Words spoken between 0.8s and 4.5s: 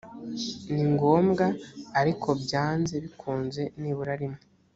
ngombwa ariko byanze bikunze nibura rimwe